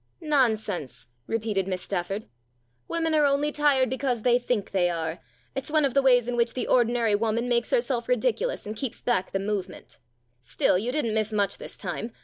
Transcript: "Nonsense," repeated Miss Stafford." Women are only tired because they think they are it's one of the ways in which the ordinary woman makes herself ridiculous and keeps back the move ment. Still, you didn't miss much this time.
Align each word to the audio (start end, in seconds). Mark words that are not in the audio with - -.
"Nonsense," 0.39 1.05
repeated 1.27 1.67
Miss 1.67 1.83
Stafford." 1.83 2.25
Women 2.87 3.13
are 3.13 3.27
only 3.27 3.51
tired 3.51 3.87
because 3.87 4.23
they 4.23 4.39
think 4.39 4.71
they 4.71 4.89
are 4.89 5.19
it's 5.53 5.69
one 5.69 5.85
of 5.85 5.93
the 5.93 6.01
ways 6.01 6.27
in 6.27 6.35
which 6.35 6.55
the 6.55 6.65
ordinary 6.67 7.13
woman 7.13 7.47
makes 7.47 7.69
herself 7.69 8.09
ridiculous 8.09 8.65
and 8.65 8.75
keeps 8.75 8.99
back 8.99 9.31
the 9.31 9.37
move 9.37 9.69
ment. 9.69 9.99
Still, 10.41 10.75
you 10.79 10.91
didn't 10.91 11.13
miss 11.13 11.31
much 11.31 11.59
this 11.59 11.77
time. 11.77 12.13